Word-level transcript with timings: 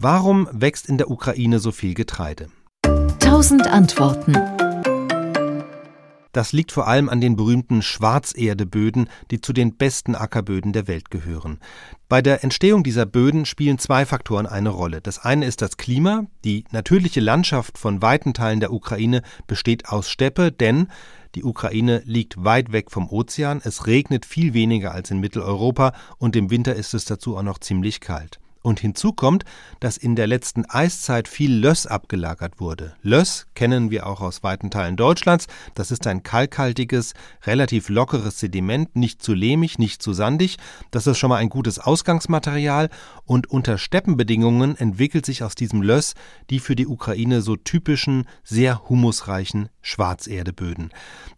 Warum 0.00 0.48
wächst 0.52 0.88
in 0.88 0.96
der 0.96 1.10
Ukraine 1.10 1.58
so 1.58 1.72
viel 1.72 1.92
Getreide? 1.92 2.46
Tausend 3.18 3.66
Antworten. 3.66 4.32
Das 6.30 6.52
liegt 6.52 6.70
vor 6.70 6.86
allem 6.86 7.08
an 7.08 7.20
den 7.20 7.34
berühmten 7.34 7.82
Schwarzerdeböden, 7.82 9.10
die 9.32 9.40
zu 9.40 9.52
den 9.52 9.74
besten 9.74 10.14
Ackerböden 10.14 10.72
der 10.72 10.86
Welt 10.86 11.10
gehören. 11.10 11.58
Bei 12.08 12.22
der 12.22 12.44
Entstehung 12.44 12.84
dieser 12.84 13.06
Böden 13.06 13.44
spielen 13.44 13.80
zwei 13.80 14.06
Faktoren 14.06 14.46
eine 14.46 14.68
Rolle. 14.68 15.00
Das 15.00 15.18
eine 15.18 15.46
ist 15.46 15.62
das 15.62 15.78
Klima. 15.78 16.26
Die 16.44 16.62
natürliche 16.70 17.18
Landschaft 17.18 17.76
von 17.76 18.00
weiten 18.00 18.34
Teilen 18.34 18.60
der 18.60 18.72
Ukraine 18.72 19.22
besteht 19.48 19.88
aus 19.88 20.08
Steppe, 20.08 20.52
denn 20.52 20.86
die 21.34 21.42
Ukraine 21.42 22.02
liegt 22.04 22.44
weit 22.44 22.70
weg 22.70 22.92
vom 22.92 23.08
Ozean, 23.10 23.60
es 23.64 23.88
regnet 23.88 24.26
viel 24.26 24.54
weniger 24.54 24.92
als 24.92 25.10
in 25.10 25.18
Mitteleuropa 25.18 25.92
und 26.18 26.36
im 26.36 26.52
Winter 26.52 26.76
ist 26.76 26.94
es 26.94 27.04
dazu 27.04 27.36
auch 27.36 27.42
noch 27.42 27.58
ziemlich 27.58 27.98
kalt. 27.98 28.38
Und 28.62 28.80
hinzu 28.80 29.12
kommt, 29.12 29.44
dass 29.80 29.96
in 29.96 30.16
der 30.16 30.26
letzten 30.26 30.64
Eiszeit 30.66 31.28
viel 31.28 31.54
Löss 31.54 31.86
abgelagert 31.86 32.60
wurde. 32.60 32.94
Löss 33.02 33.46
kennen 33.54 33.90
wir 33.90 34.06
auch 34.06 34.20
aus 34.20 34.42
weiten 34.42 34.70
Teilen 34.70 34.96
Deutschlands. 34.96 35.46
Das 35.74 35.90
ist 35.90 36.06
ein 36.06 36.22
kalkhaltiges, 36.22 37.14
relativ 37.44 37.88
lockeres 37.88 38.40
Sediment, 38.40 38.96
nicht 38.96 39.22
zu 39.22 39.34
lehmig, 39.34 39.78
nicht 39.78 40.02
zu 40.02 40.12
sandig. 40.12 40.56
Das 40.90 41.06
ist 41.06 41.18
schon 41.18 41.30
mal 41.30 41.36
ein 41.36 41.48
gutes 41.48 41.78
Ausgangsmaterial. 41.78 42.90
Und 43.24 43.50
unter 43.50 43.78
Steppenbedingungen 43.78 44.76
entwickelt 44.76 45.24
sich 45.24 45.42
aus 45.42 45.54
diesem 45.54 45.82
Löss 45.82 46.14
die 46.50 46.60
für 46.60 46.76
die 46.76 46.86
Ukraine 46.86 47.42
so 47.42 47.56
typischen, 47.56 48.26
sehr 48.42 48.88
humusreichen 48.88 49.68
Schwarzerdeböden. 49.88 50.90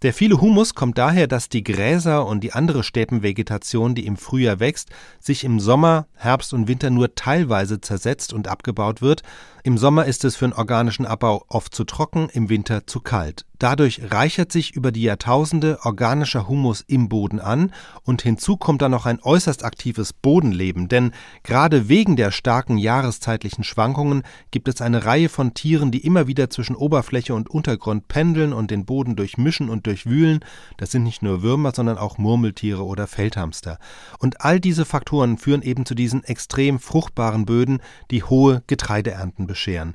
Der 0.02 0.12
viele 0.12 0.40
Humus 0.40 0.74
kommt 0.74 0.98
daher, 0.98 1.27
dass 1.27 1.48
die 1.48 1.64
Gräser 1.64 2.27
und 2.27 2.40
die 2.40 2.52
andere 2.52 2.82
Steppenvegetation, 2.82 3.95
die 3.95 4.06
im 4.06 4.16
Frühjahr 4.16 4.60
wächst, 4.60 4.90
sich 5.18 5.45
im 5.45 5.60
Sommer, 5.60 6.06
Herbst 6.14 6.52
und 6.52 6.68
Winter 6.68 6.90
nur 6.90 7.14
teilweise 7.14 7.80
zersetzt 7.80 8.32
und 8.32 8.48
abgebaut 8.48 9.00
wird. 9.00 9.23
Im 9.62 9.78
Sommer 9.78 10.04
ist 10.06 10.24
es 10.24 10.36
für 10.36 10.46
den 10.46 10.52
organischen 10.52 11.06
Abbau 11.06 11.45
oft 11.48 11.74
zu 11.74 11.84
trocken, 11.84 12.28
im 12.32 12.48
Winter 12.48 12.87
zu 12.87 13.01
kalt. 13.01 13.45
Dadurch 13.60 14.00
reichert 14.10 14.50
sich 14.52 14.74
über 14.74 14.90
die 14.90 15.02
Jahrtausende 15.02 15.80
organischer 15.82 16.48
Humus 16.48 16.82
im 16.86 17.10
Boden 17.10 17.40
an 17.40 17.72
und 18.04 18.22
hinzu 18.22 18.56
kommt 18.56 18.80
dann 18.80 18.90
noch 18.90 19.04
ein 19.04 19.20
äußerst 19.20 19.66
aktives 19.66 20.14
Bodenleben, 20.14 20.88
denn 20.88 21.12
gerade 21.42 21.90
wegen 21.90 22.16
der 22.16 22.30
starken 22.30 22.78
jahreszeitlichen 22.78 23.62
Schwankungen 23.62 24.22
gibt 24.50 24.66
es 24.68 24.80
eine 24.80 25.04
Reihe 25.04 25.28
von 25.28 25.52
Tieren, 25.52 25.90
die 25.90 26.06
immer 26.06 26.26
wieder 26.26 26.48
zwischen 26.48 26.74
Oberfläche 26.74 27.34
und 27.34 27.50
Untergrund 27.50 28.08
pendeln 28.08 28.54
und 28.54 28.70
den 28.70 28.86
Boden 28.86 29.14
durchmischen 29.14 29.68
und 29.68 29.86
durchwühlen. 29.86 30.40
Das 30.78 30.90
sind 30.90 31.02
nicht 31.02 31.20
nur 31.20 31.42
Würmer, 31.42 31.72
sondern 31.74 31.98
auch 31.98 32.16
Murmeltiere 32.16 32.86
oder 32.86 33.06
Feldhamster. 33.06 33.78
Und 34.18 34.40
all 34.40 34.58
diese 34.58 34.86
Faktoren 34.86 35.36
führen 35.36 35.60
eben 35.60 35.84
zu 35.84 35.94
diesen 35.94 36.24
extrem 36.24 36.78
fruchtbaren 36.78 37.44
Böden, 37.44 37.82
die 38.10 38.22
hohe 38.22 38.62
Getreideernten 38.68 39.46
bescheren. 39.46 39.94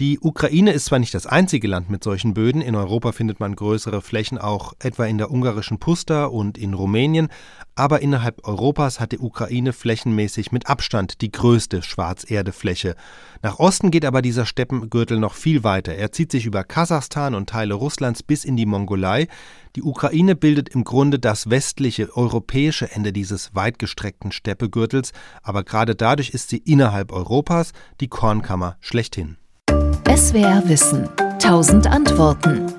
Die 0.00 0.18
Ukraine 0.18 0.72
ist 0.72 0.86
zwar 0.86 0.98
nicht 0.98 1.14
das 1.14 1.28
einzige 1.28 1.68
Land 1.68 1.88
mit 1.88 2.02
solchen 2.02 2.34
Böden, 2.34 2.60
in 2.60 2.74
Europa 2.74 3.12
findet 3.12 3.38
man 3.38 3.54
größere 3.54 4.02
Flächen 4.02 4.38
auch 4.38 4.72
etwa 4.80 5.04
in 5.06 5.18
der 5.18 5.30
ungarischen 5.30 5.78
Pusta 5.78 6.24
und 6.24 6.58
in 6.58 6.74
Rumänien, 6.74 7.28
aber 7.76 8.02
innerhalb 8.02 8.44
Europas 8.44 8.98
hat 8.98 9.12
die 9.12 9.20
Ukraine 9.20 9.72
flächenmäßig 9.72 10.50
mit 10.50 10.68
Abstand 10.68 11.20
die 11.20 11.30
größte 11.30 11.84
Schwarzerdefläche. 11.84 12.96
Nach 13.40 13.60
Osten 13.60 13.92
geht 13.92 14.04
aber 14.04 14.20
dieser 14.20 14.46
Steppengürtel 14.46 15.20
noch 15.20 15.34
viel 15.34 15.62
weiter. 15.62 15.94
Er 15.94 16.10
zieht 16.10 16.32
sich 16.32 16.44
über 16.44 16.64
Kasachstan 16.64 17.36
und 17.36 17.48
Teile 17.48 17.74
Russlands 17.74 18.24
bis 18.24 18.44
in 18.44 18.56
die 18.56 18.66
Mongolei. 18.66 19.28
Die 19.76 19.82
Ukraine 19.84 20.34
bildet 20.34 20.70
im 20.70 20.82
Grunde 20.82 21.20
das 21.20 21.50
westliche 21.50 22.16
europäische 22.16 22.90
Ende 22.90 23.12
dieses 23.12 23.54
weitgestreckten 23.54 24.32
Steppegürtels, 24.32 25.12
aber 25.44 25.62
gerade 25.62 25.94
dadurch 25.94 26.30
ist 26.30 26.48
sie 26.48 26.58
innerhalb 26.58 27.12
Europas 27.12 27.70
die 28.00 28.08
Kornkammer 28.08 28.76
schlechthin. 28.80 29.36
SWR 30.14 30.62
Wissen. 30.68 31.08
Tausend 31.40 31.88
Antworten. 31.88 32.72